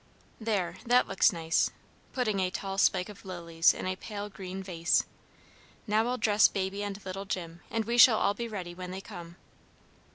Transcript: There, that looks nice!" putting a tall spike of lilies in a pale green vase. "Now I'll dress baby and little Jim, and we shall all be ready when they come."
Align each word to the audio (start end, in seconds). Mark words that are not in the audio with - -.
There, 0.39 0.77
that 0.83 1.07
looks 1.07 1.31
nice!" 1.31 1.69
putting 2.11 2.39
a 2.39 2.49
tall 2.49 2.79
spike 2.79 3.07
of 3.07 3.23
lilies 3.23 3.71
in 3.71 3.85
a 3.85 3.95
pale 3.95 4.29
green 4.29 4.63
vase. 4.63 5.03
"Now 5.85 6.07
I'll 6.07 6.17
dress 6.17 6.47
baby 6.47 6.81
and 6.81 6.99
little 7.05 7.25
Jim, 7.25 7.61
and 7.69 7.85
we 7.85 7.99
shall 7.99 8.17
all 8.17 8.33
be 8.33 8.47
ready 8.47 8.73
when 8.73 8.89
they 8.89 9.01
come." 9.01 9.35